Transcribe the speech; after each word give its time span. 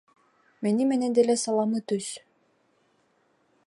Мени 0.67 0.87
менен 0.93 1.13
деле 1.19 1.37
саламы 1.43 1.85
түз. 1.93 2.11